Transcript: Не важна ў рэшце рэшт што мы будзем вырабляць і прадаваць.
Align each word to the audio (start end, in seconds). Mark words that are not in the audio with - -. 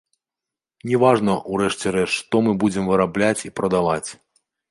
Не 0.91 0.97
важна 1.03 1.35
ў 1.51 1.67
рэшце 1.67 1.87
рэшт 1.97 2.15
што 2.23 2.41
мы 2.47 2.55
будзем 2.65 2.89
вырабляць 2.91 3.45
і 3.47 3.55
прадаваць. 3.59 4.09